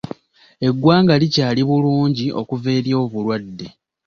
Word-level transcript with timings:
Eggwanga 0.67 1.13
likyali 1.21 1.61
bulungi 1.69 2.25
okuva 2.41 2.69
eri 2.77 2.91
obulwadde. 3.03 3.67